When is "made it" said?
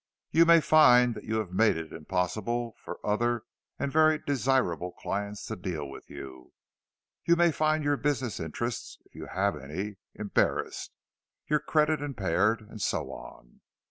1.53-1.93